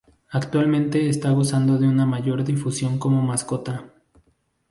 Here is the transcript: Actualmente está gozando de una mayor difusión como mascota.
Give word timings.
Actualmente 0.31 1.09
está 1.09 1.29
gozando 1.29 1.77
de 1.77 1.87
una 1.87 2.07
mayor 2.07 2.43
difusión 2.43 2.97
como 2.97 3.21
mascota. 3.21 3.93